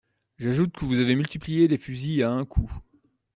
[0.39, 2.73] J’ajoute que vous avez multiplié les fusils à un coup.